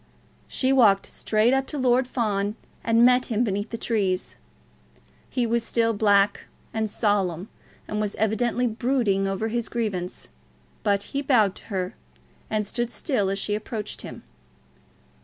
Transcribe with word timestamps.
She 0.47 0.73
walked 0.73 1.05
straight 1.05 1.53
up 1.53 1.67
to 1.67 1.77
Lord 1.77 2.07
Fawn, 2.07 2.55
and 2.83 3.05
met 3.05 3.27
him 3.27 3.43
beneath 3.43 3.69
the 3.69 3.77
trees. 3.77 4.35
He 5.29 5.45
was 5.45 5.63
still 5.63 5.93
black 5.93 6.45
and 6.73 6.89
solemn, 6.89 7.49
and 7.87 8.01
was 8.01 8.15
evidently 8.15 8.65
brooding 8.65 9.27
over 9.27 9.49
his 9.49 9.69
grievance; 9.69 10.29
but 10.81 11.03
he 11.13 11.21
bowed 11.21 11.53
to 11.57 11.65
her, 11.65 11.93
and 12.49 12.65
stood 12.65 12.89
still 12.89 13.29
as 13.29 13.37
she 13.37 13.53
approached 13.53 14.01
him. 14.01 14.23